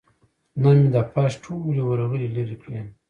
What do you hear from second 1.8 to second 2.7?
ورغلې لرې